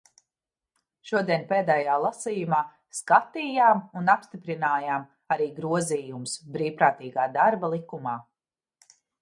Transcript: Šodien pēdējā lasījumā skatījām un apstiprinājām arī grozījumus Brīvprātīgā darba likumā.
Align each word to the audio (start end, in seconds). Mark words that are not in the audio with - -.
Šodien 1.09 1.43
pēdējā 1.51 1.97
lasījumā 2.05 2.61
skatījām 3.01 3.83
un 4.01 4.09
apstiprinājām 4.15 5.05
arī 5.37 5.49
grozījumus 5.61 6.37
Brīvprātīgā 6.57 7.31
darba 7.41 7.75
likumā. 7.77 8.19